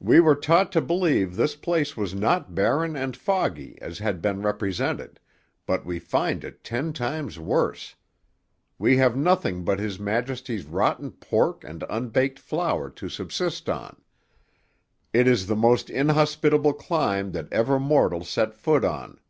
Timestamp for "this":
1.34-1.56